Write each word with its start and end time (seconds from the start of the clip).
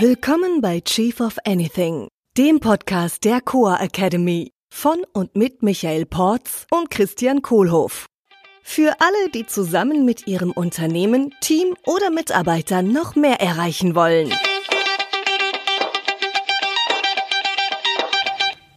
Willkommen 0.00 0.60
bei 0.60 0.80
Chief 0.80 1.20
of 1.20 1.36
Anything, 1.44 2.08
dem 2.36 2.58
Podcast 2.58 3.22
der 3.22 3.40
Coa 3.40 3.76
Academy 3.80 4.50
von 4.68 5.04
und 5.12 5.36
mit 5.36 5.62
Michael 5.62 6.04
Porz 6.04 6.66
und 6.72 6.90
Christian 6.90 7.42
Kohlhoff. 7.42 8.06
Für 8.64 8.96
alle, 8.98 9.30
die 9.32 9.46
zusammen 9.46 10.04
mit 10.04 10.26
ihrem 10.26 10.50
Unternehmen, 10.50 11.32
Team 11.40 11.76
oder 11.86 12.10
Mitarbeitern 12.10 12.92
noch 12.92 13.14
mehr 13.14 13.40
erreichen 13.40 13.94
wollen. 13.94 14.32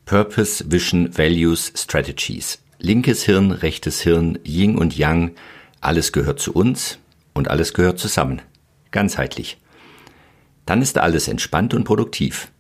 Purpose, 0.06 0.64
Vision, 0.72 1.18
Values, 1.18 1.74
Strategies. 1.76 2.60
Linkes 2.78 3.24
Hirn, 3.24 3.50
rechtes 3.50 4.02
Hirn, 4.02 4.38
Yin 4.46 4.78
und 4.78 4.96
Yang, 4.96 5.32
alles 5.82 6.12
gehört 6.12 6.40
zu 6.40 6.54
uns 6.54 7.00
und 7.34 7.50
alles 7.50 7.74
gehört 7.74 7.98
zusammen. 7.98 8.44
Ganzheitlich. 8.92 9.58
Dann 10.68 10.82
ist 10.82 10.98
alles 10.98 11.30
entspannt 11.30 11.74
und 11.74 11.86
produktiv. 11.86 12.52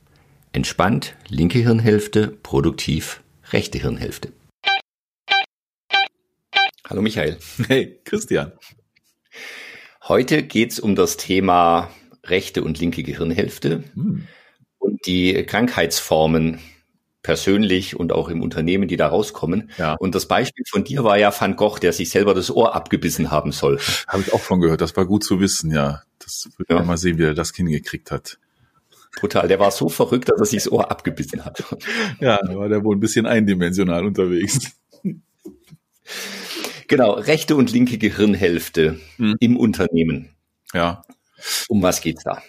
Entspannt, 0.53 1.17
linke 1.27 1.59
Hirnhälfte, 1.59 2.29
produktiv, 2.41 3.21
rechte 3.51 3.79
Hirnhälfte. 3.79 4.31
Hallo 6.87 7.01
Michael. 7.01 7.37
Hey, 7.67 7.99
Christian. 8.05 8.53
Heute 10.07 10.43
geht's 10.43 10.79
um 10.79 10.95
das 10.95 11.17
Thema 11.17 11.91
rechte 12.23 12.63
und 12.63 12.79
linke 12.79 13.03
Gehirnhälfte 13.03 13.83
hm. 13.93 14.25
und 14.79 15.05
die 15.05 15.43
Krankheitsformen 15.43 16.59
persönlich 17.27 17.99
und 17.99 18.13
auch 18.13 18.29
im 18.29 18.41
Unternehmen, 18.41 18.87
die 18.87 18.95
da 18.95 19.07
rauskommen. 19.07 19.69
Ja. 19.77 19.95
Und 19.95 20.15
das 20.15 20.29
Beispiel 20.29 20.63
von 20.65 20.85
dir 20.85 21.03
war 21.03 21.17
ja 21.17 21.33
Van 21.37 21.57
Gogh, 21.57 21.77
der 21.77 21.91
sich 21.91 22.09
selber 22.09 22.33
das 22.33 22.49
Ohr 22.49 22.73
abgebissen 22.73 23.31
haben 23.31 23.51
soll. 23.51 23.81
Habe 24.07 24.21
ich 24.21 24.31
auch 24.31 24.39
von 24.39 24.61
gehört. 24.61 24.79
Das 24.79 24.95
war 24.95 25.05
gut 25.05 25.25
zu 25.25 25.41
wissen, 25.41 25.69
ja. 25.69 26.03
Das 26.19 26.47
wird 26.55 26.69
ja. 26.69 26.81
mal 26.83 26.95
sehen, 26.95 27.17
wie 27.17 27.23
er 27.23 27.33
das 27.33 27.53
hingekriegt 27.53 28.11
hat. 28.11 28.39
Brutal. 29.19 29.49
Der 29.49 29.59
war 29.59 29.71
so 29.71 29.89
verrückt, 29.89 30.29
dass 30.29 30.39
er 30.39 30.45
sich 30.45 30.63
das 30.63 30.71
Ohr 30.71 30.89
abgebissen 30.89 31.43
hat. 31.43 31.65
Ja, 32.21 32.39
da 32.41 32.55
war 32.55 32.69
der 32.69 32.85
wohl 32.85 32.95
ein 32.95 33.01
bisschen 33.01 33.25
eindimensional 33.25 34.05
unterwegs. 34.05 34.71
Genau, 36.87 37.11
rechte 37.11 37.57
und 37.57 37.73
linke 37.73 37.97
Gehirnhälfte 37.97 39.01
hm. 39.17 39.35
im 39.41 39.57
Unternehmen. 39.57 40.29
Ja. 40.73 41.03
Um 41.67 41.81
was 41.81 41.99
geht's 41.99 42.23
da? 42.23 42.41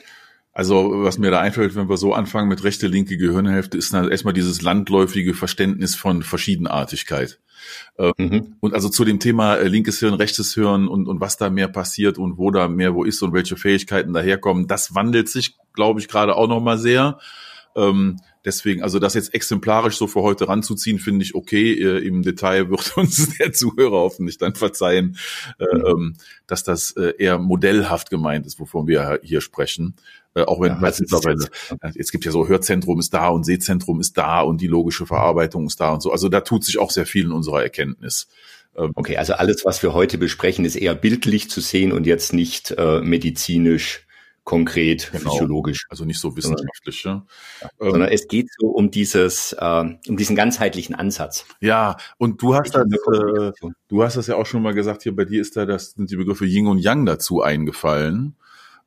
Also 0.59 0.91
was 1.05 1.19
mir 1.19 1.31
da 1.31 1.39
einfällt, 1.39 1.77
wenn 1.77 1.89
wir 1.89 1.97
so 1.97 2.15
anfangen 2.15 2.49
mit 2.49 2.65
rechte, 2.65 2.89
linke 2.89 3.17
Gehirnhälfte, 3.17 3.79
ist 3.79 3.95
dann 3.95 4.11
erstmal 4.11 4.35
dieses 4.35 4.61
landläufige 4.61 5.33
Verständnis 5.33 5.95
von 5.95 6.25
Verschiedenartigkeit. 6.25 7.39
Ähm, 7.97 8.13
mhm. 8.19 8.57
Und 8.59 8.75
also 8.75 8.89
zu 8.89 9.05
dem 9.05 9.21
Thema 9.21 9.55
äh, 9.55 9.69
linkes 9.69 10.01
Hirn, 10.01 10.15
rechtes 10.15 10.55
Hirn 10.55 10.89
und, 10.89 11.07
und 11.07 11.21
was 11.21 11.37
da 11.37 11.49
mehr 11.49 11.69
passiert 11.69 12.19
und 12.19 12.39
wo 12.39 12.51
da 12.51 12.67
mehr 12.67 12.97
wo 12.97 13.05
ist 13.05 13.23
und 13.23 13.33
welche 13.35 13.57
Fähigkeiten 13.57 14.13
daherkommen, 14.13 14.67
das 14.67 14.97
wandelt 14.97 15.29
sich, 15.29 15.55
glaube 15.75 16.01
ich, 16.01 16.09
gerade 16.09 16.35
auch 16.35 16.49
nochmal 16.49 16.77
sehr. 16.77 17.21
Ähm, 17.77 18.17
deswegen, 18.45 18.83
also 18.83 18.99
das 18.99 19.15
jetzt 19.15 19.35
exemplarisch 19.35 19.97
so 19.97 20.07
für 20.07 20.23
heute 20.23 20.49
ranzuziehen, 20.49 20.99
finde 20.99 21.25
ich 21.25 21.35
okay. 21.35 21.73
Äh, 21.73 22.07
Im 22.07 22.23
Detail 22.23 22.71
wird 22.71 22.97
uns 22.97 23.37
der 23.39 23.53
Zuhörer 23.53 23.99
hoffentlich 23.99 24.39
dann 24.39 24.55
verzeihen, 24.55 25.17
äh, 25.59 25.65
ähm, 25.65 26.17
dass 26.47 26.65
das 26.65 26.93
äh, 26.93 27.15
eher 27.19 27.39
modellhaft 27.39 28.11
gemeint 28.11 28.47
ist, 28.47 28.59
wovon 28.61 28.87
wir 28.87 29.21
hier 29.23 29.41
sprechen. 29.41 29.97
Äh, 30.35 30.43
auch 30.43 30.61
wenn 30.61 30.73
ja, 30.73 30.83
weiß 30.83 31.01
mittlerweile, 31.01 31.49
es 31.95 32.11
gibt 32.11 32.25
ja 32.25 32.33
so 32.33 32.49
Hörzentrum 32.49 33.01
ist 33.01 33.15
da 33.15 33.29
und 33.29 33.45
Sehzentrum 33.45 34.01
ist 34.01 34.17
da 34.17 34.41
und 34.41 34.61
die 34.61 34.67
logische 34.67 35.07
Verarbeitung 35.07 35.67
ist 35.67 35.81
da 35.81 35.93
und 35.93 36.03
so. 36.03 36.13
Also 36.13 36.29
da 36.29 36.41
tut 36.41 36.65
sich 36.65 36.79
auch 36.79 36.91
sehr 36.91 37.07
viel 37.07 37.27
in 37.27 37.33
unserer 37.33 37.63
Erkenntnis. 37.63 38.29
Ähm, 38.77 38.93
okay, 38.95 39.17
also 39.17 39.35
alles, 39.35 39.65
was 39.65 39.83
wir 39.83 39.95
heute 39.95 40.19
besprechen, 40.19 40.65
ist 40.65 40.77
eher 40.77 40.95
bildlich 40.95 41.51
zu 41.51 41.61
sehen 41.61 41.93
und 41.93 42.07
jetzt 42.07 42.33
nicht 42.33 42.75
medizinisch 42.77 44.08
konkret, 44.49 45.11
genau. 45.13 45.31
physiologisch. 45.31 45.85
Also 45.91 46.07
nicht 46.07 46.19
so 46.19 46.35
wissenschaftlich. 46.35 47.05
Ja. 47.05 47.27
Ähm, 47.81 47.91
Sondern 47.91 48.09
es 48.09 48.29
geht 48.29 48.49
so 48.57 48.69
um 48.69 48.91
dieses, 48.91 49.53
äh, 49.53 49.85
um 50.09 50.17
diesen 50.17 50.37
ganzheitlichen 50.37 50.95
Ansatz. 50.95 51.45
Ja, 51.61 51.99
und 52.17 52.41
du 52.41 52.55
hast 52.55 52.75
das, 52.75 52.87
äh, 52.87 53.53
du 53.89 54.03
hast 54.03 54.17
das 54.17 54.27
ja 54.27 54.37
auch 54.37 54.47
schon 54.47 54.63
mal 54.63 54.73
gesagt, 54.73 55.03
hier 55.03 55.15
bei 55.15 55.27
dir 55.27 55.43
ist 55.43 55.59
da, 55.59 55.67
das 55.67 55.91
sind 55.91 56.11
die 56.11 56.17
Begriffe 56.17 56.47
Yin 56.47 56.67
und 56.67 56.79
Yang 56.79 57.05
dazu 57.05 57.43
eingefallen. 57.43 58.37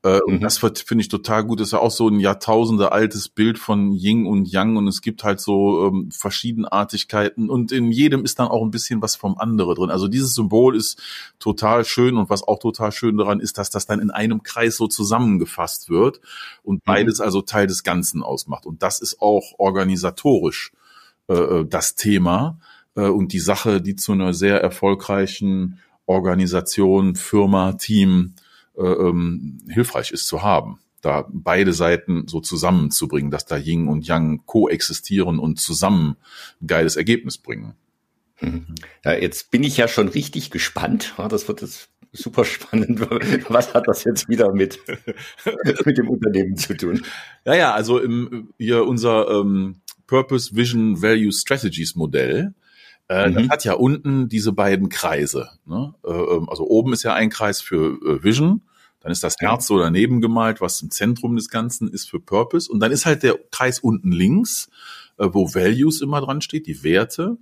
Äh, 0.03 0.19
mhm. 0.25 0.35
Und 0.35 0.41
das 0.41 0.57
finde 0.57 1.01
ich 1.01 1.09
total 1.09 1.43
gut. 1.43 1.59
Das 1.59 1.67
ist 1.67 1.73
ja 1.73 1.79
auch 1.79 1.91
so 1.91 2.07
ein 2.07 2.19
Jahrtausende 2.19 2.91
altes 2.91 3.29
Bild 3.29 3.59
von 3.59 3.91
Yin 3.91 4.25
und 4.25 4.51
Yang 4.51 4.77
und 4.77 4.87
es 4.87 5.01
gibt 5.01 5.23
halt 5.23 5.39
so 5.39 5.87
ähm, 5.87 6.09
Verschiedenartigkeiten 6.11 7.49
und 7.49 7.71
in 7.71 7.91
jedem 7.91 8.25
ist 8.25 8.39
dann 8.39 8.47
auch 8.47 8.63
ein 8.63 8.71
bisschen 8.71 9.01
was 9.01 9.15
vom 9.15 9.37
andere 9.37 9.75
drin. 9.75 9.91
Also 9.91 10.07
dieses 10.07 10.33
Symbol 10.33 10.75
ist 10.75 10.99
total 11.37 11.85
schön 11.85 12.17
und 12.17 12.31
was 12.31 12.41
auch 12.41 12.57
total 12.57 12.91
schön 12.91 13.17
daran 13.17 13.39
ist, 13.39 13.59
dass 13.59 13.69
das 13.69 13.85
dann 13.85 13.99
in 13.99 14.09
einem 14.09 14.41
Kreis 14.41 14.77
so 14.77 14.87
zusammengefasst 14.87 15.89
wird 15.89 16.19
und 16.63 16.77
mhm. 16.77 16.81
beides 16.85 17.21
also 17.21 17.41
Teil 17.41 17.67
des 17.67 17.83
Ganzen 17.83 18.23
ausmacht. 18.23 18.65
Und 18.65 18.81
das 18.81 19.01
ist 19.01 19.21
auch 19.21 19.53
organisatorisch 19.59 20.71
äh, 21.27 21.33
äh 21.33 21.65
das 21.65 21.93
Thema 21.93 22.57
äh, 22.95 23.01
und 23.01 23.33
die 23.33 23.39
Sache, 23.39 23.81
die 23.81 23.95
zu 23.95 24.13
einer 24.13 24.33
sehr 24.33 24.61
erfolgreichen 24.61 25.79
Organisation, 26.07 27.15
Firma, 27.15 27.73
Team 27.73 28.33
ähm, 28.77 29.59
hilfreich 29.69 30.11
ist 30.11 30.27
zu 30.27 30.41
haben 30.41 30.79
da 31.01 31.27
beide 31.29 31.73
Seiten 31.73 32.27
so 32.27 32.39
zusammenzubringen, 32.39 33.31
dass 33.31 33.45
da 33.45 33.57
Yin 33.57 33.87
und 33.87 34.07
Yang 34.07 34.45
koexistieren 34.45 35.39
und 35.39 35.59
zusammen 35.59 36.15
ein 36.61 36.67
geiles 36.67 36.95
Ergebnis 36.95 37.37
bringen. 37.37 37.73
Mhm. 38.39 38.75
Ja, 39.03 39.13
jetzt 39.13 39.51
bin 39.51 39.63
ich 39.63 39.77
ja 39.77 39.87
schon 39.87 40.07
richtig 40.07 40.51
gespannt. 40.51 41.13
Das 41.17 41.47
wird 41.47 41.61
jetzt 41.61 41.89
super 42.11 42.45
spannend. 42.45 43.01
Was 43.49 43.73
hat 43.73 43.87
das 43.87 44.03
jetzt 44.03 44.29
wieder 44.29 44.53
mit, 44.53 44.79
mit 45.85 45.97
dem 45.97 46.09
Unternehmen 46.09 46.55
zu 46.55 46.75
tun? 46.75 47.03
Ja, 47.45 47.55
ja, 47.55 47.73
also 47.73 47.99
im, 47.99 48.53
hier 48.57 48.85
unser 48.85 49.29
ähm, 49.29 49.81
Purpose 50.07 50.55
Vision 50.55 51.01
Value 51.01 51.31
Strategies 51.31 51.95
Modell 51.95 52.53
äh, 52.57 52.60
mhm. 53.11 53.33
Das 53.35 53.49
hat 53.49 53.65
ja 53.65 53.73
unten 53.73 54.29
diese 54.29 54.53
beiden 54.53 54.89
Kreise. 54.89 55.49
Ne? 55.65 55.93
Äh, 56.05 56.11
ähm, 56.11 56.49
also 56.49 56.67
oben 56.67 56.93
ist 56.93 57.03
ja 57.03 57.13
ein 57.13 57.29
Kreis 57.29 57.61
für 57.61 57.99
äh, 58.05 58.23
Vision, 58.23 58.61
dann 59.01 59.11
ist 59.11 59.23
das 59.23 59.35
Herz 59.39 59.67
so 59.67 59.79
daneben 59.79 60.21
gemalt, 60.21 60.61
was 60.61 60.81
im 60.81 60.91
Zentrum 60.91 61.35
des 61.35 61.49
Ganzen 61.49 61.87
ist 61.87 62.09
für 62.09 62.19
Purpose. 62.19 62.71
Und 62.71 62.79
dann 62.79 62.91
ist 62.91 63.05
halt 63.05 63.23
der 63.23 63.39
Kreis 63.49 63.79
unten 63.79 64.11
links, 64.11 64.69
wo 65.17 65.53
Values 65.55 66.01
immer 66.01 66.21
dran 66.21 66.41
steht, 66.41 66.67
die 66.67 66.83
Werte. 66.83 67.37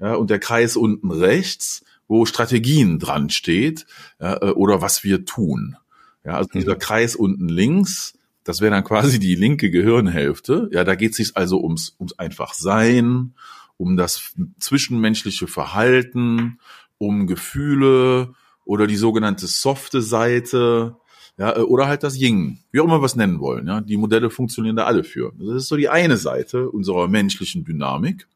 Ja, 0.00 0.14
und 0.14 0.30
der 0.30 0.40
Kreis 0.40 0.76
unten 0.76 1.12
rechts, 1.12 1.84
wo 2.08 2.26
Strategien 2.26 2.98
dran 2.98 3.30
steht 3.30 3.86
ja, 4.20 4.54
oder 4.54 4.82
was 4.82 5.04
wir 5.04 5.24
tun. 5.24 5.76
Ja, 6.24 6.32
also 6.32 6.50
mhm. 6.52 6.58
dieser 6.58 6.74
Kreis 6.74 7.14
unten 7.14 7.48
links, 7.48 8.14
das 8.44 8.60
wäre 8.60 8.72
dann 8.72 8.84
quasi 8.84 9.18
die 9.18 9.34
linke 9.34 9.70
Gehirnhälfte. 9.70 10.68
Ja, 10.72 10.84
da 10.84 10.94
geht 10.94 11.12
es 11.12 11.16
sich 11.18 11.36
also 11.36 11.62
ums, 11.62 11.94
ums 11.98 12.18
einfach 12.18 12.54
Sein, 12.54 13.34
um 13.76 13.96
das 13.96 14.34
zwischenmenschliche 14.58 15.46
Verhalten, 15.46 16.58
um 16.98 17.26
Gefühle 17.26 18.34
oder 18.64 18.86
die 18.86 18.96
sogenannte 18.96 19.46
softe 19.46 20.00
Seite, 20.00 20.96
ja, 21.36 21.56
oder 21.58 21.88
halt 21.88 22.04
das 22.04 22.16
Ying, 22.16 22.60
wie 22.70 22.80
auch 22.80 22.84
immer 22.84 23.00
wir 23.00 23.06
es 23.06 23.16
nennen 23.16 23.40
wollen. 23.40 23.66
Ja, 23.66 23.80
die 23.80 23.96
Modelle 23.96 24.30
funktionieren 24.30 24.76
da 24.76 24.84
alle 24.84 25.02
für. 25.02 25.32
Das 25.38 25.56
ist 25.56 25.68
so 25.68 25.76
die 25.76 25.88
eine 25.88 26.16
Seite 26.16 26.70
unserer 26.70 27.08
menschlichen 27.08 27.64
Dynamik. 27.64 28.28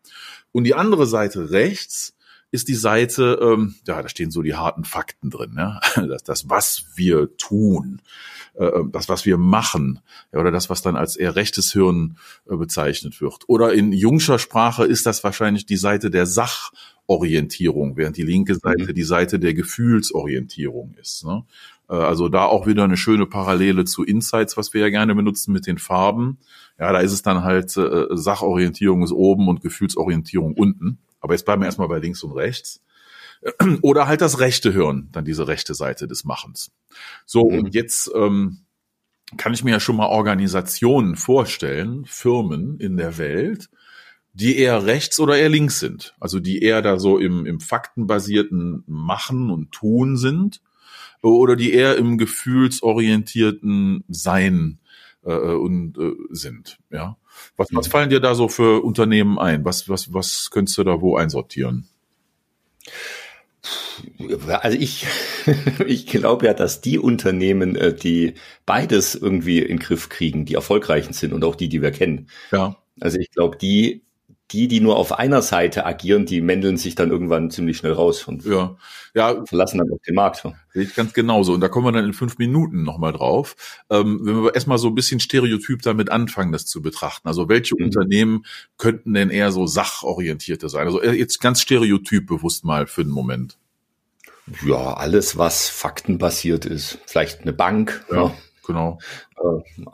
Und 0.50 0.65
die 0.65 0.75
andere 0.75 1.06
Seite 1.06 1.50
rechts 1.50 2.16
ist 2.50 2.69
die 2.69 2.75
Seite, 2.75 3.38
ähm, 3.42 3.75
ja, 3.86 4.00
da 4.03 4.09
stehen 4.09 4.31
so 4.31 4.42
die 4.42 4.54
harten 4.54 4.84
Fakten 4.84 5.31
drin, 5.31 5.54
ja? 5.56 5.81
das, 5.97 6.22
das 6.22 6.48
was 6.48 6.84
wir 6.97 7.36
tun. 7.36 8.00
Äh, 8.59 8.66
äh, 8.66 8.84
das, 8.91 9.09
was 9.09 9.25
wir 9.25 9.38
machen, 9.38 10.00
ja, 10.32 10.41
oder 10.41 10.50
das, 10.50 10.69
was 10.69 10.82
dann 10.82 10.97
als 10.97 11.16
eher 11.16 11.36
rechtes 11.36 11.72
Hirn 11.72 12.19
äh, 12.48 12.56
bezeichnet 12.56 13.20
wird. 13.20 13.44
Oder 13.47 13.72
in 13.72 13.92
jungscher 13.92 14.38
Sprache 14.38 14.84
ist 14.84 15.06
das 15.06 15.22
wahrscheinlich 15.22 15.64
die 15.66 15.76
Seite 15.76 16.10
der 16.10 16.26
Sachorientierung, 16.26 17.97
während 17.97 18.16
die 18.16 18.22
linke 18.22 18.54
mhm. 18.54 18.59
Seite 18.59 18.91
mhm. 18.91 18.94
die 18.94 19.04
Seite 19.04 19.38
der 19.38 19.54
Gefühlsorientierung 19.54 20.94
ist. 21.00 21.25
Ne? 21.25 21.44
Also 21.86 22.28
da 22.28 22.44
auch 22.44 22.66
wieder 22.66 22.84
eine 22.84 22.98
schöne 22.98 23.24
Parallele 23.24 23.86
zu 23.86 24.04
Insights, 24.04 24.59
was 24.59 24.74
wir 24.74 24.83
ja 24.83 24.91
gerne 24.91 25.15
benutzen 25.15 25.53
mit 25.53 25.66
den 25.66 25.78
Farben. 25.78 26.39
Ja, 26.78 26.92
da 26.92 26.98
ist 26.98 27.12
es 27.12 27.22
dann 27.22 27.44
halt 27.44 27.74
äh, 27.78 28.06
Sachorientierung 28.10 29.03
ist 29.03 29.12
oben 29.12 29.48
und 29.48 29.62
Gefühlsorientierung 29.62 30.53
unten. 30.53 30.98
Aber 31.20 31.34
jetzt 31.34 31.44
bleiben 31.44 31.62
wir 31.62 31.66
erstmal 31.66 31.88
bei 31.88 31.98
links 31.98 32.22
und 32.22 32.32
rechts. 32.32 32.82
Oder 33.82 34.06
halt 34.06 34.20
das 34.20 34.41
rechte 34.41 34.72
Hirn, 34.72 35.09
dann 35.12 35.24
diese 35.24 35.47
rechte 35.47 35.74
Seite 35.74 36.06
des 36.09 36.24
Machens. 36.24 36.72
So, 37.24 37.48
mhm. 37.48 37.59
und 37.59 37.74
jetzt 37.74 38.10
ähm, 38.15 38.65
kann 39.36 39.54
ich 39.54 39.62
mir 39.62 39.72
ja 39.72 39.80
schon 39.80 39.97
mal 39.97 40.06
Organisationen 40.06 41.16
vorstellen, 41.16 42.04
Firmen 42.06 42.78
in 42.78 42.97
der 42.97 43.18
Welt, 43.18 43.68
die 44.32 44.59
eher 44.59 44.86
rechts 44.86 45.20
oder 45.20 45.36
eher 45.36 45.48
links 45.48 45.80
sind. 45.80 46.15
Also 46.20 46.41
die 46.41 46.62
eher 46.62 46.82
da 46.82 46.98
so 46.98 47.18
im, 47.18 47.44
im 47.44 47.60
faktenbasierten 47.60 48.84
Machen 48.86 49.50
und 49.50 49.72
Tun 49.72 50.16
sind 50.16 50.62
oder 51.22 51.56
die 51.56 51.72
eher 51.72 51.97
im 51.97 52.18
gefühlsorientierten 52.18 54.04
Sein 54.09 54.78
äh, 55.24 55.32
und 55.32 55.98
äh, 55.98 56.12
sind. 56.30 56.78
Ja, 56.91 57.16
was, 57.56 57.68
was 57.72 57.86
mhm. 57.86 57.91
fallen 57.91 58.10
dir 58.10 58.20
da 58.20 58.34
so 58.34 58.48
für 58.48 58.82
Unternehmen 58.82 59.38
ein? 59.38 59.65
Was 59.65 59.88
was 59.88 60.12
was 60.12 60.50
könntest 60.50 60.78
du 60.78 60.84
da 60.84 61.00
wo 61.00 61.16
einsortieren? 61.16 61.88
Also 64.48 64.78
ich, 64.78 65.06
ich 65.86 66.06
glaube 66.06 66.47
ja, 66.47 66.54
dass 66.54 66.80
die 66.80 66.98
Unternehmen, 66.98 67.76
äh, 67.76 67.94
die 67.94 68.34
beides 68.66 69.15
irgendwie 69.15 69.59
in 69.59 69.68
den 69.68 69.78
Griff 69.78 70.09
kriegen, 70.09 70.44
die 70.44 70.54
erfolgreichen 70.54 71.12
sind 71.12 71.32
und 71.32 71.44
auch 71.44 71.56
die, 71.56 71.68
die 71.68 71.82
wir 71.82 71.91
kennen. 71.91 72.28
Ja. 72.53 72.76
Also 73.00 73.18
ich 73.18 73.30
glaube, 73.30 73.56
die 73.56 74.03
die, 74.50 74.66
die 74.66 74.80
nur 74.80 74.97
auf 74.97 75.18
einer 75.18 75.42
Seite 75.42 75.84
agieren, 75.84 76.24
die 76.24 76.41
mändeln 76.41 76.78
sich 76.78 76.95
dann 76.95 77.10
irgendwann 77.10 77.50
ziemlich 77.50 77.77
schnell 77.77 77.92
raus 77.92 78.27
und 78.27 78.45
ja. 78.47 78.77
Ja. 79.15 79.45
verlassen 79.45 79.78
dann 79.78 79.92
auch 79.92 80.00
den 80.06 80.15
Markt. 80.15 80.42
Sehe 80.72 80.83
ich 80.83 80.95
ganz 80.95 81.12
genauso. 81.12 81.53
Und 81.53 81.60
da 81.60 81.68
kommen 81.68 81.86
wir 81.86 81.92
dann 81.92 82.06
in 82.06 82.15
fünf 82.15 82.39
Minuten 82.39 82.83
nochmal 82.83 83.12
drauf. 83.12 83.56
Ähm, 83.91 84.21
wenn 84.22 84.42
wir 84.42 84.54
erstmal 84.54 84.78
so 84.78 84.89
ein 84.89 84.95
bisschen 84.95 85.21
stereotyp 85.21 85.83
damit 85.83 86.10
anfangen, 86.10 86.53
das 86.53 86.65
zu 86.65 86.80
betrachten. 86.80 87.28
Also 87.28 87.48
welche 87.48 87.74
mhm. 87.77 87.86
Unternehmen 87.86 88.47
könnten 88.78 89.12
denn 89.12 89.28
eher 89.28 89.53
so 89.53 89.66
sachorientierte 89.66 90.71
sein? 90.71 90.86
Also 90.86 91.03
jetzt 91.03 91.41
ganz 91.41 91.60
stereotyp 91.60 92.27
bewusst 92.27 92.65
mal 92.65 92.86
für 92.86 93.04
den 93.04 93.12
Moment. 93.12 93.59
Ja, 94.65 94.94
alles, 94.94 95.36
was 95.36 95.68
faktenbasiert 95.68 96.65
ist. 96.65 96.98
Vielleicht 97.04 97.42
eine 97.42 97.53
Bank. 97.53 98.06
Ja, 98.10 98.16
ja. 98.16 98.34
genau. 98.66 98.98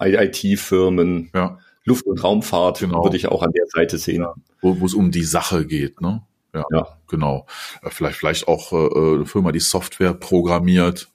Äh, 0.01 0.27
IT-Firmen. 0.27 1.31
Ja 1.35 1.59
Luft- 1.85 2.07
und 2.07 2.23
Raumfahrt 2.23 2.81
genau. 2.81 3.05
würde 3.05 3.17
ich 3.17 3.29
auch 3.29 3.43
an 3.43 3.53
der 3.53 3.67
Seite 3.67 3.99
sehen. 3.99 4.23
Ja. 4.23 4.35
Wo 4.63 4.85
es 4.87 4.95
um 4.95 5.11
die 5.11 5.25
Sache 5.25 5.67
geht, 5.67 6.01
ne? 6.01 6.23
Ja, 6.55 6.65
ja. 6.73 6.99
genau. 7.09 7.47
Äh, 7.83 7.91
vielleicht, 7.91 8.19
vielleicht 8.19 8.49
auch 8.49 8.73
äh, 8.73 9.17
eine 9.17 9.27
Firma, 9.27 9.53
die 9.53 9.61
Software 9.61 10.15
programmiert. 10.15 11.11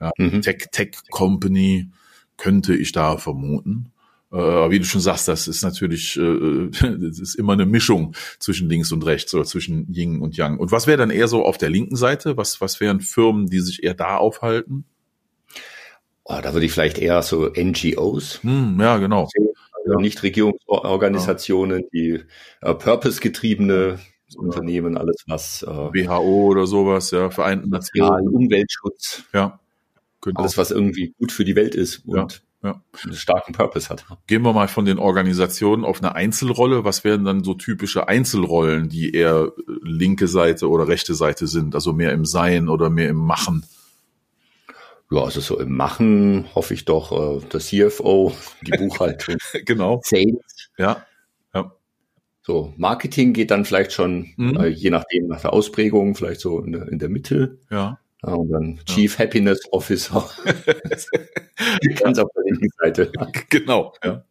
Ja, 0.00 0.10
mhm. 0.16 0.42
Tech, 0.42 0.68
Tech 0.70 0.90
Company 1.10 1.90
könnte 2.36 2.74
ich 2.74 2.92
da 2.92 3.16
vermuten. 3.18 3.92
Äh, 4.32 4.36
aber 4.36 4.70
wie 4.70 4.78
du 4.78 4.84
schon 4.84 5.00
sagst, 5.00 5.26
das 5.28 5.48
ist 5.48 5.62
natürlich, 5.62 6.16
äh, 6.16 6.68
das 6.70 7.18
ist 7.18 7.34
immer 7.34 7.54
eine 7.54 7.66
Mischung 7.66 8.14
zwischen 8.38 8.68
links 8.68 8.92
und 8.92 9.04
rechts 9.04 9.34
oder 9.34 9.44
zwischen 9.44 9.92
Yin 9.92 10.20
und 10.20 10.36
Yang. 10.36 10.58
Und 10.58 10.72
was 10.72 10.86
wäre 10.86 10.98
dann 10.98 11.10
eher 11.10 11.28
so 11.28 11.44
auf 11.44 11.58
der 11.58 11.70
linken 11.70 11.96
Seite? 11.96 12.36
Was, 12.36 12.60
was 12.60 12.80
wären 12.80 13.00
Firmen, 13.00 13.46
die 13.48 13.60
sich 13.60 13.82
eher 13.82 13.94
da 13.94 14.16
aufhalten? 14.16 14.84
Oh, 16.24 16.38
da 16.42 16.52
würde 16.52 16.66
ich 16.66 16.72
vielleicht 16.72 16.98
eher 16.98 17.22
so 17.22 17.48
NGOs. 17.48 18.42
Hm, 18.42 18.78
ja, 18.78 18.98
genau. 18.98 19.28
Also 19.88 20.00
Nichtregierungsorganisationen, 20.00 21.84
die 21.92 22.20
äh, 22.60 22.74
purpose-getriebene 22.74 23.98
Unternehmen, 24.36 24.96
alles 24.96 25.24
was 25.26 25.62
äh, 25.62 25.66
WHO 25.66 26.46
oder 26.48 26.66
sowas, 26.66 27.10
ja, 27.10 27.30
Vereinten 27.30 27.70
Nationen, 27.70 28.28
Umweltschutz, 28.28 29.24
ja, 29.32 29.58
genau. 30.20 30.40
alles 30.40 30.58
was 30.58 30.70
irgendwie 30.70 31.14
gut 31.18 31.32
für 31.32 31.44
die 31.44 31.56
Welt 31.56 31.74
ist 31.74 32.04
und 32.06 32.42
ja, 32.62 32.70
ja. 32.70 32.82
einen 33.04 33.14
starken 33.14 33.52
Purpose 33.52 33.88
hat. 33.88 34.04
Gehen 34.26 34.42
wir 34.42 34.52
mal 34.52 34.68
von 34.68 34.84
den 34.84 34.98
Organisationen 34.98 35.84
auf 35.84 36.02
eine 36.02 36.14
Einzelrolle. 36.14 36.84
Was 36.84 37.04
wären 37.04 37.24
dann 37.24 37.42
so 37.42 37.54
typische 37.54 38.08
Einzelrollen, 38.08 38.88
die 38.88 39.12
eher 39.12 39.52
linke 39.82 40.28
Seite 40.28 40.68
oder 40.68 40.88
rechte 40.88 41.14
Seite 41.14 41.46
sind, 41.46 41.74
also 41.74 41.92
mehr 41.92 42.12
im 42.12 42.24
Sein 42.24 42.68
oder 42.68 42.90
mehr 42.90 43.08
im 43.08 43.16
Machen? 43.16 43.64
Ja, 45.10 45.22
also 45.22 45.40
so 45.40 45.58
im 45.58 45.74
Machen 45.74 46.46
hoffe 46.54 46.74
ich 46.74 46.84
doch, 46.84 47.12
äh, 47.12 47.46
der 47.48 47.60
CFO, 47.60 48.32
die 48.62 48.72
Buchhaltung. 48.72 49.36
genau. 49.64 50.00
Sales. 50.04 50.70
Ja. 50.76 51.06
ja. 51.54 51.72
So, 52.42 52.74
Marketing 52.76 53.32
geht 53.32 53.50
dann 53.50 53.64
vielleicht 53.64 53.92
schon, 53.92 54.32
mhm. 54.36 54.56
äh, 54.56 54.68
je 54.68 54.90
nachdem, 54.90 55.28
nach 55.28 55.40
der 55.40 55.52
Ausprägung, 55.52 56.14
vielleicht 56.14 56.40
so 56.40 56.60
in 56.60 56.72
der, 56.72 56.88
in 56.88 56.98
der 56.98 57.08
Mitte. 57.08 57.58
Ja. 57.70 57.98
ja 58.22 58.32
und 58.32 58.50
dann 58.50 58.80
Chief 58.84 59.18
ja. 59.18 59.24
Happiness 59.24 59.60
Officer. 59.72 60.28
Ganz 62.00 62.18
auf 62.18 62.28
der 62.36 62.44
linken 62.44 62.68
Seite. 62.78 63.10
Genau. 63.48 63.94
Ja. 64.04 64.24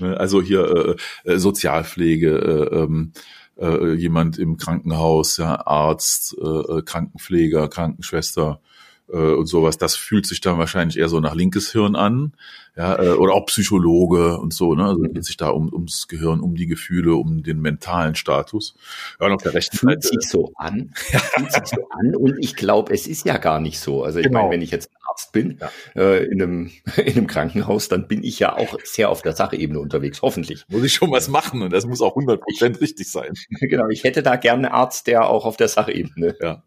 Also 0.00 0.42
hier 0.42 0.96
äh, 1.24 1.32
äh 1.32 1.38
Sozialpflege, 1.38 2.30
äh, 2.30 2.76
ähm, 2.76 3.12
äh, 3.60 3.92
jemand 3.94 4.38
im 4.38 4.56
Krankenhaus, 4.56 5.36
ja, 5.36 5.66
Arzt, 5.66 6.36
äh, 6.40 6.82
Krankenpfleger, 6.82 7.68
Krankenschwester, 7.68 8.60
äh, 8.62 8.79
und 9.16 9.46
sowas, 9.46 9.78
das 9.78 9.96
fühlt 9.96 10.26
sich 10.26 10.40
dann 10.40 10.58
wahrscheinlich 10.58 10.98
eher 10.98 11.08
so 11.08 11.20
nach 11.20 11.34
linkes 11.34 11.72
Hirn 11.72 11.96
an, 11.96 12.32
ja, 12.76 13.02
äh, 13.02 13.10
oder 13.10 13.34
auch 13.34 13.46
Psychologe 13.46 14.38
und 14.38 14.54
so, 14.54 14.74
ne? 14.74 14.84
Also 14.84 15.02
geht 15.02 15.24
sich 15.24 15.36
da 15.36 15.48
um 15.48 15.72
ums 15.72 16.08
Gehirn, 16.08 16.40
um 16.40 16.54
die 16.54 16.66
Gefühle, 16.66 17.14
um 17.14 17.42
den 17.42 17.60
mentalen 17.60 18.14
Status. 18.14 18.74
Ja, 19.18 19.26
und 19.26 19.32
auf 19.32 19.42
der 19.42 19.54
rechten 19.54 19.76
fühlt 19.76 20.02
Seite. 20.02 20.16
sich 20.20 20.30
so 20.30 20.52
an, 20.54 20.92
fühlt 20.94 21.52
sich 21.52 21.66
so 21.66 21.88
an 21.90 22.14
und 22.14 22.36
ich 22.38 22.54
glaube, 22.56 22.92
es 22.94 23.06
ist 23.06 23.26
ja 23.26 23.38
gar 23.38 23.60
nicht 23.60 23.80
so. 23.80 24.04
Also 24.04 24.20
ich 24.20 24.26
genau. 24.26 24.40
meine, 24.40 24.52
wenn 24.52 24.62
ich 24.62 24.70
jetzt 24.70 24.90
ein 24.90 24.96
Arzt 25.08 25.32
bin 25.32 25.58
ja. 25.60 25.70
äh, 26.00 26.24
in 26.24 26.42
einem 26.42 26.70
in 26.96 27.16
einem 27.16 27.26
Krankenhaus, 27.26 27.88
dann 27.88 28.06
bin 28.06 28.22
ich 28.22 28.38
ja 28.38 28.56
auch 28.56 28.78
sehr 28.84 29.10
auf 29.10 29.22
der 29.22 29.32
Sachebene 29.32 29.80
unterwegs, 29.80 30.22
hoffentlich. 30.22 30.64
Muss 30.68 30.84
ich 30.84 30.94
schon 30.94 31.10
was 31.10 31.28
machen 31.28 31.62
und 31.62 31.72
das 31.72 31.86
muss 31.86 32.00
auch 32.00 32.16
100% 32.16 32.80
richtig 32.80 33.10
sein. 33.10 33.34
Genau, 33.60 33.88
ich 33.88 34.04
hätte 34.04 34.22
da 34.22 34.36
gerne 34.36 34.68
einen 34.68 34.74
Arzt, 34.74 35.06
der 35.06 35.28
auch 35.28 35.44
auf 35.44 35.56
der 35.56 35.68
Sachebene 35.68 36.34
ja 36.40 36.62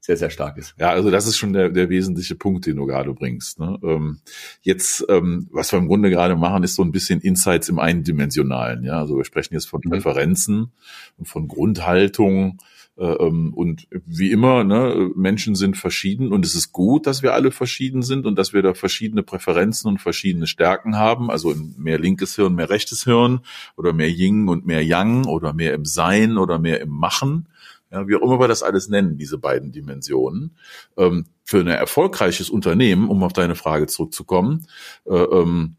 sehr, 0.00 0.16
sehr 0.16 0.30
stark 0.30 0.56
ist. 0.56 0.74
Ja, 0.78 0.90
also 0.90 1.10
das 1.10 1.26
ist 1.26 1.36
schon 1.36 1.52
der, 1.52 1.70
der 1.70 1.88
wesentliche 1.88 2.34
Punkt, 2.34 2.66
den 2.66 2.76
du 2.76 2.86
gerade 2.86 3.12
bringst. 3.14 3.58
Ne? 3.58 3.78
Ähm, 3.82 4.20
jetzt, 4.62 5.04
ähm, 5.08 5.48
was 5.52 5.72
wir 5.72 5.78
im 5.78 5.88
Grunde 5.88 6.10
gerade 6.10 6.36
machen, 6.36 6.64
ist 6.64 6.74
so 6.74 6.82
ein 6.82 6.92
bisschen 6.92 7.20
Insights 7.20 7.68
im 7.68 7.78
Eindimensionalen. 7.78 8.84
Ja, 8.84 8.98
also 8.98 9.16
wir 9.16 9.24
sprechen 9.24 9.54
jetzt 9.54 9.68
von 9.68 9.80
mhm. 9.84 9.90
Präferenzen 9.90 10.72
und 11.16 11.28
von 11.28 11.48
Grundhaltung. 11.48 12.58
Äh, 12.96 13.04
ähm, 13.04 13.54
und 13.54 13.88
wie 14.04 14.30
immer, 14.30 14.64
ne, 14.64 15.10
Menschen 15.14 15.54
sind 15.54 15.76
verschieden 15.76 16.32
und 16.32 16.44
es 16.44 16.54
ist 16.54 16.72
gut, 16.72 17.06
dass 17.06 17.22
wir 17.22 17.32
alle 17.32 17.50
verschieden 17.50 18.02
sind 18.02 18.26
und 18.26 18.36
dass 18.36 18.52
wir 18.52 18.62
da 18.62 18.74
verschiedene 18.74 19.22
Präferenzen 19.22 19.88
und 19.88 20.00
verschiedene 20.00 20.46
Stärken 20.46 20.96
haben. 20.96 21.30
Also 21.30 21.54
mehr 21.78 21.98
linkes 21.98 22.36
Hirn, 22.36 22.54
mehr 22.54 22.68
rechtes 22.68 23.04
Hirn 23.04 23.40
oder 23.76 23.92
mehr 23.92 24.10
Yin 24.10 24.48
und 24.48 24.66
mehr 24.66 24.84
Yang 24.84 25.26
oder 25.26 25.52
mehr 25.54 25.72
im 25.72 25.84
Sein 25.84 26.36
oder 26.36 26.58
mehr 26.58 26.80
im 26.80 26.90
Machen 26.90 27.46
ja, 27.90 28.06
wie 28.06 28.16
auch 28.16 28.22
immer 28.22 28.38
wir 28.38 28.48
das 28.48 28.62
alles 28.62 28.88
nennen, 28.88 29.18
diese 29.18 29.38
beiden 29.38 29.72
Dimensionen. 29.72 30.56
Ähm, 30.96 31.26
für 31.44 31.58
ein 31.60 31.66
erfolgreiches 31.66 32.50
Unternehmen, 32.50 33.08
um 33.08 33.22
auf 33.22 33.32
deine 33.32 33.56
Frage 33.56 33.86
zurückzukommen, 33.86 34.66
äh, 35.06 35.14
ähm, 35.14 35.76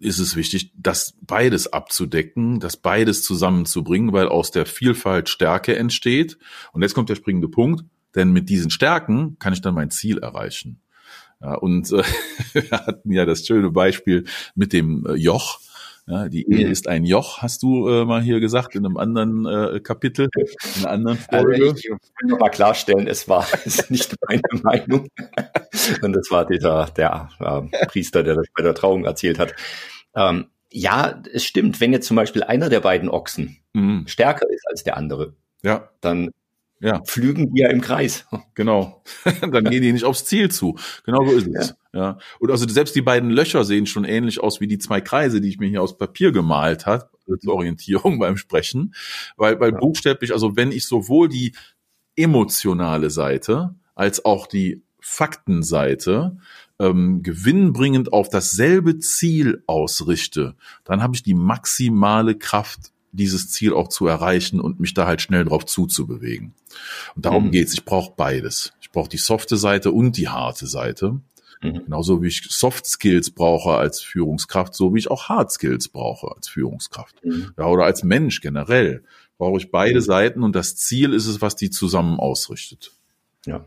ist 0.00 0.18
es 0.18 0.36
wichtig, 0.36 0.72
das 0.76 1.14
beides 1.22 1.72
abzudecken, 1.72 2.60
das 2.60 2.76
beides 2.76 3.22
zusammenzubringen, 3.22 4.12
weil 4.12 4.28
aus 4.28 4.50
der 4.50 4.66
Vielfalt 4.66 5.28
Stärke 5.28 5.76
entsteht. 5.76 6.38
Und 6.72 6.82
jetzt 6.82 6.94
kommt 6.94 7.08
der 7.08 7.14
springende 7.14 7.48
Punkt, 7.48 7.84
denn 8.14 8.32
mit 8.32 8.48
diesen 8.48 8.70
Stärken 8.70 9.38
kann 9.38 9.52
ich 9.52 9.60
dann 9.60 9.74
mein 9.74 9.90
Ziel 9.90 10.18
erreichen. 10.18 10.80
Ja, 11.40 11.54
und 11.54 11.90
äh, 11.92 12.02
wir 12.52 12.70
hatten 12.70 13.12
ja 13.12 13.26
das 13.26 13.46
schöne 13.46 13.70
Beispiel 13.70 14.24
mit 14.54 14.72
dem 14.72 15.06
äh, 15.06 15.14
Joch. 15.14 15.60
Ja, 16.06 16.28
die 16.28 16.46
Ehe 16.50 16.66
mhm. 16.66 16.72
ist 16.72 16.86
ein 16.86 17.06
Joch, 17.06 17.38
hast 17.38 17.62
du 17.62 17.88
äh, 17.88 18.04
mal 18.04 18.20
hier 18.20 18.38
gesagt 18.38 18.74
in 18.74 18.84
einem 18.84 18.98
anderen 18.98 19.46
äh, 19.46 19.80
Kapitel, 19.80 20.28
in 20.34 20.84
einer 20.84 20.90
anderen 20.90 21.18
also 21.28 21.46
Folge. 21.46 21.64
Also 21.64 21.76
ich 21.76 21.90
will 21.90 21.98
noch 22.28 22.38
mal 22.38 22.50
klarstellen, 22.50 23.06
es 23.06 23.26
war 23.26 23.46
es 23.64 23.88
nicht 23.88 24.14
meine 24.28 24.42
Meinung. 24.62 25.08
Und 26.02 26.12
das 26.12 26.30
war 26.30 26.46
dieser 26.46 26.86
der 26.96 27.30
äh, 27.40 27.86
Priester, 27.86 28.22
der 28.22 28.34
das 28.34 28.46
bei 28.54 28.62
der 28.62 28.74
Trauung 28.74 29.06
erzählt 29.06 29.38
hat. 29.38 29.54
Ähm, 30.14 30.48
ja, 30.70 31.22
es 31.32 31.44
stimmt. 31.44 31.80
Wenn 31.80 31.92
jetzt 31.92 32.06
zum 32.06 32.16
Beispiel 32.16 32.42
einer 32.42 32.68
der 32.68 32.80
beiden 32.80 33.08
Ochsen 33.08 33.56
mhm. 33.72 34.06
stärker 34.06 34.48
ist 34.50 34.66
als 34.68 34.84
der 34.84 34.98
andere, 34.98 35.34
ja. 35.62 35.88
dann 36.02 36.30
ja. 36.84 37.02
flügen 37.04 37.52
die 37.52 37.62
ja 37.62 37.70
im 37.70 37.80
Kreis. 37.80 38.26
Genau. 38.54 39.02
Dann 39.40 39.64
gehen 39.64 39.82
die 39.82 39.92
nicht 39.92 40.04
aufs 40.04 40.26
Ziel 40.26 40.48
zu. 40.48 40.76
Genau 41.04 41.24
so 41.26 41.32
ist 41.32 41.48
es. 41.48 41.74
Ja. 41.92 42.00
ja. 42.00 42.18
Und 42.38 42.52
also 42.52 42.68
selbst 42.68 42.94
die 42.94 43.02
beiden 43.02 43.30
Löcher 43.30 43.64
sehen 43.64 43.86
schon 43.86 44.04
ähnlich 44.04 44.38
aus 44.38 44.60
wie 44.60 44.68
die 44.68 44.78
zwei 44.78 45.00
Kreise, 45.00 45.40
die 45.40 45.48
ich 45.48 45.58
mir 45.58 45.68
hier 45.68 45.82
aus 45.82 45.98
Papier 45.98 46.30
gemalt 46.30 46.86
habe, 46.86 47.08
zur 47.40 47.54
Orientierung 47.54 48.18
beim 48.20 48.36
Sprechen. 48.36 48.94
Weil, 49.36 49.58
weil 49.58 49.72
ja. 49.72 49.78
buchstäblich, 49.78 50.32
also 50.32 50.56
wenn 50.56 50.70
ich 50.70 50.86
sowohl 50.86 51.28
die 51.28 51.54
emotionale 52.16 53.10
Seite 53.10 53.74
als 53.96 54.24
auch 54.24 54.46
die 54.46 54.82
Faktenseite 55.00 56.36
ähm, 56.78 57.22
gewinnbringend 57.22 58.12
auf 58.12 58.28
dasselbe 58.28 58.98
Ziel 58.98 59.64
ausrichte, 59.66 60.54
dann 60.84 61.02
habe 61.02 61.16
ich 61.16 61.24
die 61.24 61.34
maximale 61.34 62.36
Kraft 62.36 62.93
dieses 63.16 63.50
Ziel 63.50 63.72
auch 63.72 63.88
zu 63.88 64.06
erreichen 64.06 64.60
und 64.60 64.80
mich 64.80 64.94
da 64.94 65.06
halt 65.06 65.22
schnell 65.22 65.44
drauf 65.44 65.64
zuzubewegen. 65.66 66.54
Und 67.14 67.24
darum 67.24 67.46
mhm. 67.46 67.50
geht's. 67.50 67.74
Ich 67.74 67.84
brauche 67.84 68.12
beides. 68.16 68.72
Ich 68.80 68.90
brauche 68.90 69.08
die 69.08 69.18
softe 69.18 69.56
Seite 69.56 69.92
und 69.92 70.16
die 70.16 70.28
harte 70.28 70.66
Seite. 70.66 71.20
Mhm. 71.62 71.84
Genauso 71.84 72.22
wie 72.22 72.28
ich 72.28 72.42
Soft 72.50 72.86
Skills 72.86 73.30
brauche 73.30 73.76
als 73.76 74.00
Führungskraft, 74.00 74.74
so 74.74 74.94
wie 74.94 74.98
ich 74.98 75.10
auch 75.10 75.28
Hard 75.28 75.52
Skills 75.52 75.88
brauche 75.88 76.34
als 76.34 76.48
Führungskraft. 76.48 77.24
Mhm. 77.24 77.52
Ja, 77.56 77.66
oder 77.66 77.84
als 77.84 78.02
Mensch 78.02 78.40
generell 78.40 79.04
brauche 79.38 79.58
ich 79.58 79.70
beide 79.70 80.00
mhm. 80.00 80.04
Seiten 80.04 80.42
und 80.42 80.54
das 80.54 80.76
Ziel 80.76 81.12
ist 81.12 81.26
es, 81.26 81.40
was 81.40 81.56
die 81.56 81.70
zusammen 81.70 82.18
ausrichtet. 82.18 82.92
Ja. 83.46 83.64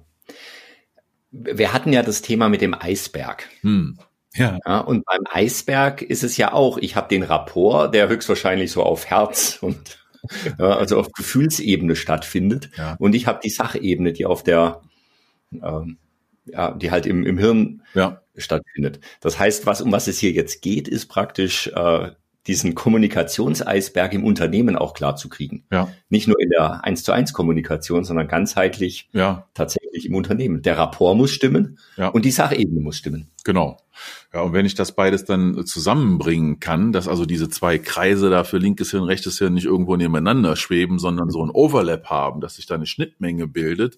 Wir 1.32 1.74
hatten 1.74 1.94
ja 1.94 2.04
das 2.04 2.22
Thema 2.22 2.50
mit 2.50 2.62
dem 2.62 2.74
Eisberg. 2.74 3.50
Hm. 3.62 4.00
Ja. 4.38 4.58
ja. 4.65 4.79
Und 4.79 5.06
beim 5.06 5.24
Eisberg 5.29 6.01
ist 6.01 6.24
es 6.24 6.38
ja 6.38 6.53
auch, 6.53 6.77
ich 6.77 6.96
habe 6.96 7.10
den 7.10 7.24
Rapport, 7.24 7.94
der 7.94 8.08
höchstwahrscheinlich 8.08 8.72
so 8.72 8.84
auf 8.84 9.06
Herz 9.08 9.58
und 9.62 10.00
ja, 10.60 10.77
also 10.77 11.00
auf 11.00 11.12
Gefühlsebene 11.12 11.96
stattfindet. 11.96 12.70
Ja. 12.77 12.96
Und 13.00 13.15
ich 13.15 13.27
habe 13.27 13.39
die 13.44 13.50
Sachebene, 13.50 14.13
die 14.13 14.25
auf 14.25 14.44
der, 14.44 14.82
ähm, 15.53 15.98
ja, 16.46 16.72
die 16.72 16.91
halt 16.91 17.06
im, 17.06 17.25
im 17.25 17.38
Hirn 17.38 17.84
ja. 17.94 18.22
stattfindet. 18.36 19.00
Das 19.22 19.39
heißt, 19.39 19.65
was 19.65 19.82
um 19.82 19.91
was 19.91 20.08
es 20.08 20.20
hier 20.20 20.32
jetzt 20.32 20.62
geht, 20.62 20.88
ist 20.88 21.08
praktisch 21.08 21.67
äh, 21.67 22.12
diesen 22.48 22.75
Kommunikationseisberg 22.75 24.13
im 24.13 24.24
Unternehmen 24.24 24.75
auch 24.75 24.94
klar 24.94 25.16
zu 25.16 25.30
kriegen. 25.30 25.66
Ja. 25.72 25.89
Nicht 26.10 26.27
nur 26.27 26.39
in 26.39 26.50
der 26.50 26.84
1 26.86 27.04
zu 27.04 27.12
1 27.12 27.34
Kommunikation, 27.34 28.04
sondern 28.04 28.27
ganzheitlich 28.27 29.10
Ja, 29.12 29.48
tatsächlich 29.54 30.06
im 30.06 30.16
Unternehmen. 30.16 30.62
Der 30.62 30.77
Rapport 30.77 31.18
muss 31.18 31.32
stimmen 31.32 31.77
Ja. 31.98 32.08
und 32.10 32.25
die 32.25 32.32
Sachebene 32.32 32.82
muss 32.82 32.98
stimmen. 32.98 33.30
genau. 33.44 33.77
Ja, 34.32 34.42
und 34.42 34.54
wenn 34.54 34.66
ich 34.68 34.75
das 34.75 34.92
beides 34.92 35.25
dann 35.25 35.66
zusammenbringen 35.66 36.60
kann, 36.60 36.92
dass 36.92 37.08
also 37.08 37.25
diese 37.25 37.50
zwei 37.50 37.80
Kreise 37.80 38.30
da 38.30 38.44
für 38.44 38.58
linkes 38.60 38.92
Hirn, 38.92 39.04
rechtes 39.04 39.39
Hirn 39.39 39.54
nicht 39.56 39.66
irgendwo 39.66 39.96
nebeneinander 39.96 40.56
schweben, 40.56 41.00
sondern 41.00 41.32
so 41.32 41.44
ein 41.44 41.50
Overlap 41.50 42.06
haben, 42.08 42.39
dass 42.42 42.56
sich 42.58 42.68
da 42.68 42.75
eine 42.75 42.86
Schnittmenge 42.86 43.48
bildet, 43.48 43.98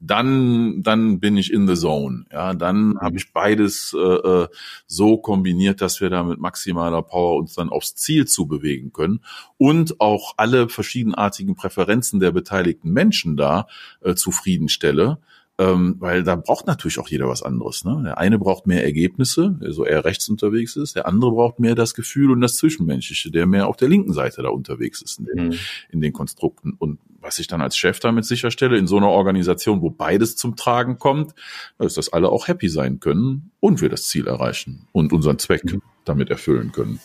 dann, 0.00 0.82
dann 0.82 1.20
bin 1.20 1.36
ich 1.36 1.52
in 1.52 1.66
the 1.66 1.74
zone. 1.74 2.24
Ja, 2.32 2.54
dann 2.54 2.98
habe 3.00 3.16
ich 3.16 3.32
beides 3.32 3.94
äh, 3.98 3.98
äh, 3.98 4.48
so 4.86 5.18
kombiniert, 5.18 5.80
dass 5.80 6.00
wir 6.00 6.10
da 6.10 6.22
mit 6.22 6.38
maximaler 6.38 7.02
Power 7.02 7.36
uns 7.36 7.54
dann 7.54 7.68
aufs 7.68 7.94
Ziel 7.94 8.26
zu 8.26 8.46
bewegen 8.46 8.92
können 8.92 9.20
und 9.56 10.00
auch 10.00 10.34
alle 10.36 10.68
verschiedenartigen 10.68 11.56
Präferenzen 11.56 12.20
der 12.20 12.30
beteiligten 12.30 12.90
Menschen 12.92 13.36
da 13.36 13.66
äh, 14.02 14.14
zufriedenstelle. 14.14 15.18
Ähm, 15.60 15.96
weil 15.98 16.22
da 16.22 16.36
braucht 16.36 16.68
natürlich 16.68 17.00
auch 17.00 17.08
jeder 17.08 17.28
was 17.28 17.42
anderes. 17.42 17.84
Ne? 17.84 18.00
Der 18.04 18.18
eine 18.18 18.38
braucht 18.38 18.68
mehr 18.68 18.84
Ergebnisse, 18.84 19.58
der 19.60 19.72
so 19.72 19.84
eher 19.84 20.04
rechts 20.04 20.28
unterwegs 20.28 20.76
ist. 20.76 20.94
Der 20.94 21.08
andere 21.08 21.32
braucht 21.32 21.58
mehr 21.58 21.74
das 21.74 21.94
Gefühl 21.94 22.30
und 22.30 22.40
das 22.40 22.54
Zwischenmenschliche, 22.54 23.32
der 23.32 23.46
mehr 23.46 23.66
auf 23.66 23.76
der 23.76 23.88
linken 23.88 24.12
Seite 24.12 24.42
da 24.42 24.50
unterwegs 24.50 25.02
ist 25.02 25.18
in 25.18 25.24
den, 25.24 25.48
Mhm. 25.48 25.54
in 25.90 26.00
den 26.00 26.12
Konstrukten. 26.12 26.74
Und 26.78 27.00
was 27.20 27.40
ich 27.40 27.48
dann 27.48 27.60
als 27.60 27.76
Chef 27.76 27.98
damit 27.98 28.24
sicherstelle, 28.24 28.78
in 28.78 28.86
so 28.86 28.98
einer 28.98 29.08
Organisation, 29.08 29.82
wo 29.82 29.90
beides 29.90 30.36
zum 30.36 30.54
Tragen 30.54 30.98
kommt, 30.98 31.34
ist, 31.80 31.96
dass 31.96 32.12
alle 32.12 32.28
auch 32.28 32.46
happy 32.46 32.68
sein 32.68 33.00
können 33.00 33.50
und 33.58 33.80
wir 33.80 33.88
das 33.88 34.04
Ziel 34.04 34.28
erreichen 34.28 34.86
und 34.92 35.12
unseren 35.12 35.40
Zweck 35.40 35.62
damit 36.04 36.30
erfüllen 36.30 36.70
können. 36.70 37.00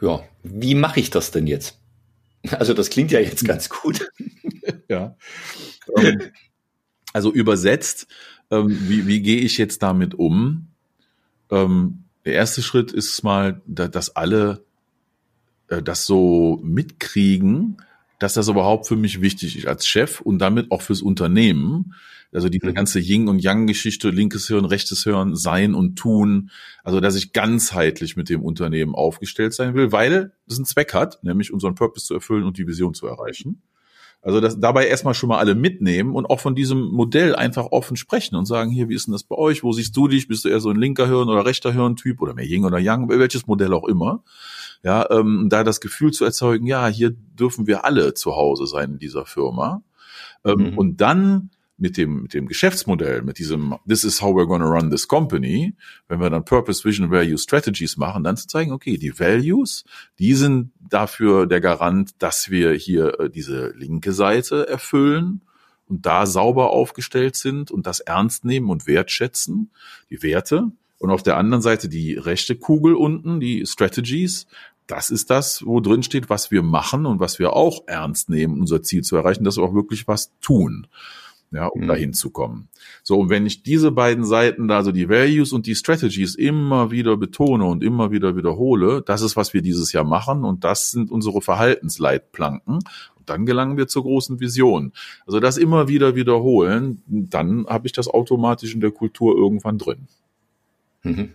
Ja, 0.00 0.22
wie 0.42 0.74
mache 0.74 0.98
ich 0.98 1.10
das 1.10 1.30
denn 1.30 1.46
jetzt? 1.46 1.78
Also 2.50 2.72
das 2.74 2.90
klingt 2.90 3.10
ja 3.12 3.20
jetzt 3.20 3.44
ganz 3.44 3.68
gut. 3.68 4.08
Ja. 4.90 5.16
Ähm, 5.96 6.20
also 7.12 7.32
übersetzt, 7.32 8.06
ähm, 8.50 8.76
wie, 8.88 9.06
wie 9.06 9.22
gehe 9.22 9.40
ich 9.40 9.56
jetzt 9.56 9.82
damit 9.82 10.14
um? 10.14 10.68
Ähm, 11.50 12.04
der 12.24 12.34
erste 12.34 12.60
Schritt 12.62 12.92
ist 12.92 13.22
mal, 13.22 13.62
da, 13.66 13.88
dass 13.88 14.14
alle 14.16 14.64
äh, 15.68 15.82
das 15.82 16.06
so 16.06 16.60
mitkriegen, 16.62 17.78
dass 18.18 18.34
das 18.34 18.48
überhaupt 18.48 18.86
für 18.86 18.96
mich 18.96 19.20
wichtig 19.22 19.56
ist 19.56 19.66
als 19.66 19.86
Chef 19.86 20.20
und 20.20 20.38
damit 20.38 20.70
auch 20.70 20.82
fürs 20.82 21.00
Unternehmen. 21.02 21.94
Also 22.32 22.48
diese 22.48 22.66
Mhm. 22.66 22.74
ganze 22.74 23.00
Yin 23.00 23.28
und 23.28 23.40
Yang 23.40 23.66
Geschichte, 23.68 24.10
linkes 24.10 24.46
Hirn, 24.46 24.64
rechtes 24.64 25.02
Hirn, 25.02 25.34
sein 25.34 25.74
und 25.74 25.96
tun. 25.96 26.50
Also, 26.84 27.00
dass 27.00 27.16
ich 27.16 27.32
ganzheitlich 27.32 28.16
mit 28.16 28.28
dem 28.28 28.42
Unternehmen 28.42 28.94
aufgestellt 28.94 29.52
sein 29.52 29.74
will, 29.74 29.90
weil 29.90 30.32
es 30.46 30.56
einen 30.56 30.64
Zweck 30.64 30.94
hat, 30.94 31.24
nämlich 31.24 31.52
unseren 31.52 31.74
Purpose 31.74 32.06
zu 32.06 32.14
erfüllen 32.14 32.44
und 32.44 32.56
die 32.58 32.66
Vision 32.68 32.94
zu 32.94 33.06
erreichen. 33.06 33.62
Also 34.22 34.40
das, 34.40 34.60
dabei 34.60 34.86
erstmal 34.86 35.14
schon 35.14 35.30
mal 35.30 35.38
alle 35.38 35.54
mitnehmen 35.54 36.14
und 36.14 36.26
auch 36.26 36.40
von 36.40 36.54
diesem 36.54 36.90
Modell 36.90 37.34
einfach 37.34 37.66
offen 37.70 37.96
sprechen 37.96 38.36
und 38.36 38.44
sagen, 38.44 38.70
hier, 38.70 38.88
wie 38.90 38.94
ist 38.94 39.06
denn 39.06 39.12
das 39.12 39.24
bei 39.24 39.36
euch? 39.36 39.62
Wo 39.62 39.72
siehst 39.72 39.96
du 39.96 40.08
dich? 40.08 40.28
Bist 40.28 40.44
du 40.44 40.50
eher 40.50 40.60
so 40.60 40.68
ein 40.68 40.76
linker 40.76 41.06
Hirn 41.06 41.28
oder 41.28 41.46
rechter 41.46 41.72
Hirn-Typ 41.72 42.20
oder 42.20 42.34
mehr 42.34 42.44
Yin 42.44 42.66
oder 42.66 42.78
Yang, 42.78 43.08
welches 43.08 43.46
Modell 43.46 43.72
auch 43.72 43.88
immer. 43.88 44.22
Ja, 44.82 45.10
ähm, 45.10 45.48
da 45.50 45.64
das 45.64 45.80
Gefühl 45.80 46.12
zu 46.12 46.24
erzeugen, 46.24 46.66
ja, 46.66 46.86
hier 46.88 47.10
dürfen 47.10 47.66
wir 47.66 47.84
alle 47.84 48.14
zu 48.14 48.36
Hause 48.36 48.66
sein 48.66 48.92
in 48.92 48.98
dieser 48.98 49.24
Firma. 49.24 49.82
Ähm, 50.44 50.70
Mhm. 50.70 50.78
Und 50.78 51.00
dann 51.00 51.50
mit 51.80 51.96
dem, 51.96 52.22
mit 52.22 52.34
dem 52.34 52.46
Geschäftsmodell, 52.46 53.22
mit 53.22 53.38
diesem 53.38 53.76
This 53.88 54.04
is 54.04 54.20
how 54.20 54.34
we're 54.34 54.46
gonna 54.46 54.66
run 54.66 54.90
this 54.90 55.08
company, 55.08 55.74
wenn 56.08 56.20
wir 56.20 56.28
dann 56.28 56.44
Purpose, 56.44 56.84
Vision, 56.84 57.10
Value, 57.10 57.38
Strategies 57.38 57.96
machen, 57.96 58.22
dann 58.22 58.36
zu 58.36 58.46
zeigen, 58.46 58.72
okay, 58.72 58.98
die 58.98 59.18
Values, 59.18 59.84
die 60.18 60.34
sind 60.34 60.72
dafür 60.78 61.46
der 61.46 61.60
Garant, 61.60 62.10
dass 62.18 62.50
wir 62.50 62.72
hier 62.72 63.18
äh, 63.18 63.30
diese 63.30 63.72
linke 63.76 64.12
Seite 64.12 64.68
erfüllen 64.68 65.40
und 65.88 66.04
da 66.04 66.26
sauber 66.26 66.70
aufgestellt 66.70 67.36
sind 67.36 67.70
und 67.70 67.86
das 67.86 68.00
ernst 68.00 68.44
nehmen 68.44 68.68
und 68.68 68.86
wertschätzen, 68.86 69.70
die 70.10 70.22
Werte. 70.22 70.70
Und 70.98 71.10
auf 71.10 71.22
der 71.22 71.38
anderen 71.38 71.62
Seite 71.62 71.88
die 71.88 72.14
rechte 72.14 72.56
Kugel 72.56 72.94
unten, 72.94 73.40
die 73.40 73.64
Strategies, 73.64 74.46
das 74.86 75.08
ist 75.08 75.30
das, 75.30 75.64
wo 75.64 75.80
drin 75.80 76.02
steht, 76.02 76.28
was 76.28 76.50
wir 76.50 76.62
machen 76.62 77.06
und 77.06 77.20
was 77.20 77.38
wir 77.38 77.54
auch 77.54 77.84
ernst 77.86 78.28
nehmen, 78.28 78.60
unser 78.60 78.82
Ziel 78.82 79.02
zu 79.02 79.16
erreichen, 79.16 79.44
dass 79.44 79.56
wir 79.56 79.64
auch 79.64 79.74
wirklich 79.74 80.06
was 80.06 80.30
tun 80.40 80.86
ja, 81.52 81.66
um 81.66 81.82
Mhm. 81.82 81.88
dahin 81.88 82.12
zu 82.12 82.30
kommen. 82.30 82.68
So, 83.02 83.18
und 83.18 83.28
wenn 83.28 83.46
ich 83.46 83.62
diese 83.62 83.90
beiden 83.90 84.24
Seiten 84.24 84.68
da, 84.68 84.76
also 84.76 84.92
die 84.92 85.08
Values 85.08 85.52
und 85.52 85.66
die 85.66 85.74
Strategies 85.74 86.34
immer 86.34 86.90
wieder 86.90 87.16
betone 87.16 87.64
und 87.64 87.82
immer 87.82 88.10
wieder 88.10 88.36
wiederhole, 88.36 89.02
das 89.02 89.22
ist, 89.22 89.36
was 89.36 89.52
wir 89.52 89.62
dieses 89.62 89.92
Jahr 89.92 90.04
machen 90.04 90.44
und 90.44 90.64
das 90.64 90.90
sind 90.90 91.10
unsere 91.10 91.40
Verhaltensleitplanken. 91.40 92.74
Und 92.74 93.28
dann 93.28 93.46
gelangen 93.46 93.76
wir 93.76 93.88
zur 93.88 94.02
großen 94.02 94.38
Vision. 94.40 94.92
Also 95.26 95.40
das 95.40 95.56
immer 95.56 95.88
wieder 95.88 96.14
wiederholen, 96.14 97.02
dann 97.06 97.66
habe 97.66 97.86
ich 97.86 97.92
das 97.92 98.08
automatisch 98.08 98.74
in 98.74 98.80
der 98.80 98.92
Kultur 98.92 99.36
irgendwann 99.36 99.78
drin. 99.78 100.06
Mhm. 101.02 101.30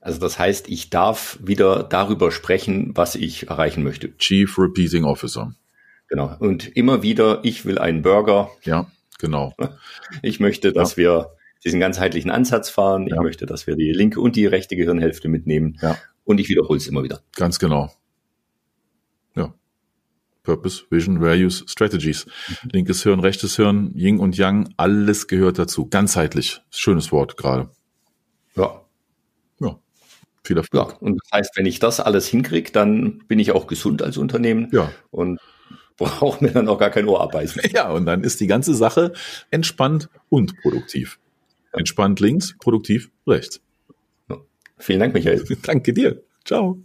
Also 0.00 0.20
das 0.20 0.38
heißt, 0.38 0.68
ich 0.68 0.90
darf 0.90 1.38
wieder 1.42 1.82
darüber 1.82 2.30
sprechen, 2.30 2.92
was 2.94 3.16
ich 3.16 3.48
erreichen 3.48 3.82
möchte. 3.82 4.16
Chief 4.18 4.56
Repeating 4.56 5.02
Officer. 5.04 5.54
Genau. 6.08 6.36
Und 6.38 6.76
immer 6.76 7.02
wieder, 7.02 7.40
ich 7.44 7.64
will 7.64 7.78
einen 7.78 8.02
Burger. 8.02 8.50
Ja, 8.62 8.86
genau. 9.18 9.54
Ich 10.22 10.38
möchte, 10.40 10.72
dass 10.72 10.96
wir 10.96 11.32
diesen 11.64 11.80
ganzheitlichen 11.80 12.30
Ansatz 12.30 12.70
fahren. 12.70 13.06
Ich 13.08 13.14
Ja. 13.14 13.22
möchte, 13.22 13.44
dass 13.46 13.66
wir 13.66 13.74
die 13.76 13.92
linke 13.92 14.20
und 14.20 14.36
die 14.36 14.46
rechte 14.46 14.76
Gehirnhälfte 14.76 15.28
mitnehmen. 15.28 15.78
Ja. 15.82 15.98
Und 16.24 16.38
ich 16.38 16.48
wiederhole 16.48 16.76
es 16.78 16.86
immer 16.86 17.02
wieder. 17.02 17.22
Ganz 17.34 17.58
genau. 17.58 17.90
Ja. 19.34 19.52
Purpose, 20.44 20.84
Vision, 20.90 21.20
Values, 21.20 21.64
Strategies. 21.66 22.26
Linkes 22.70 23.02
Hirn, 23.02 23.18
rechtes 23.20 23.56
Hirn, 23.56 23.90
Yin 23.96 24.20
und 24.20 24.36
Yang, 24.36 24.72
alles 24.76 25.26
gehört 25.26 25.58
dazu. 25.58 25.86
Ganzheitlich. 25.88 26.60
Schönes 26.70 27.10
Wort 27.10 27.36
gerade. 27.36 27.68
Ja. 28.54 28.82
Ja. 29.58 29.78
Viel 30.44 30.56
Ja. 30.56 30.62
Erfolg. 30.62 31.02
Und 31.02 31.20
das 31.20 31.32
heißt, 31.32 31.56
wenn 31.56 31.66
ich 31.66 31.80
das 31.80 31.98
alles 31.98 32.28
hinkriege, 32.28 32.70
dann 32.70 33.18
bin 33.26 33.40
ich 33.40 33.50
auch 33.50 33.66
gesund 33.66 34.02
als 34.02 34.16
Unternehmen 34.18 34.68
Ja. 34.72 34.92
und 35.10 35.40
brauche 35.96 36.44
mir 36.44 36.50
dann 36.50 36.68
auch 36.68 36.78
gar 36.78 36.90
kein 36.90 37.08
Ohr 37.08 37.20
abbeißen. 37.20 37.62
Ja, 37.72 37.90
und 37.90 38.06
dann 38.06 38.22
ist 38.22 38.40
die 38.40 38.46
ganze 38.46 38.74
Sache 38.74 39.12
entspannt 39.50 40.08
und 40.28 40.56
produktiv. 40.62 41.18
Entspannt 41.72 42.20
links, 42.20 42.56
produktiv 42.58 43.10
rechts. 43.26 43.60
Vielen 44.78 45.00
Dank, 45.00 45.14
Michael. 45.14 45.44
Danke 45.62 45.92
dir. 45.92 46.22
Ciao. 46.44 46.78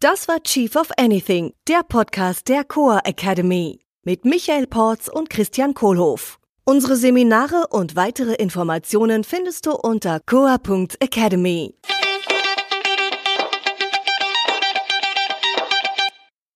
Das 0.00 0.26
war 0.28 0.42
Chief 0.42 0.74
of 0.76 0.90
Anything, 0.96 1.52
der 1.68 1.82
Podcast 1.88 2.48
der 2.48 2.64
Coa 2.64 3.00
Academy 3.04 3.78
mit 4.04 4.24
Michael 4.24 4.66
Porz 4.66 5.08
und 5.08 5.30
Christian 5.30 5.74
Kohlhoff. 5.74 6.38
Unsere 6.64 6.96
Seminare 6.96 7.68
und 7.70 7.96
weitere 7.96 8.34
Informationen 8.34 9.24
findest 9.24 9.66
du 9.66 9.72
unter 9.72 10.20
coa.academy. 10.20 11.74